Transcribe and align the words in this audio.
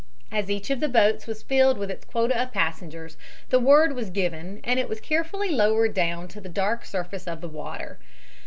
As 0.31 0.49
each 0.49 0.71
of 0.71 0.79
the 0.79 0.89
boats 0.89 1.27
was 1.27 1.43
filled 1.43 1.77
with 1.77 1.91
its 1.91 2.05
quota 2.05 2.35
of 2.41 2.51
passengers 2.51 3.17
the 3.49 3.59
word 3.59 3.93
was 3.93 4.09
given 4.09 4.59
and 4.63 4.79
it 4.79 4.89
was 4.89 4.99
carefully 4.99 5.51
lowered 5.51 5.93
down 5.93 6.27
to 6.29 6.41
the 6.41 6.49
dark 6.49 6.85
surface 6.85 7.27
of 7.27 7.39
the 7.39 7.47
water. 7.47 7.99